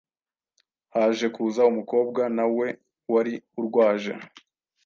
haje 0.95 1.27
kuza 1.35 1.61
umukobwa 1.71 2.21
nawe 2.37 2.67
wari 3.13 3.33
urwaje 3.59 4.13